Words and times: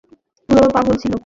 পুরো 0.49 0.67
পাগল 0.75 0.95
ছিলো। 0.97 1.17